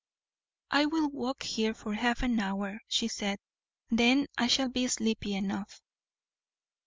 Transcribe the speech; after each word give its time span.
"I 0.71 0.87
will 0.87 1.09
walk 1.11 1.43
here 1.43 1.75
for 1.75 1.93
half 1.93 2.23
an 2.23 2.39
hour," 2.39 2.79
she 2.87 3.07
said, 3.07 3.37
"then 3.91 4.25
I 4.35 4.47
shall 4.47 4.69
be 4.69 4.87
sleepy 4.87 5.35
enough." 5.35 5.79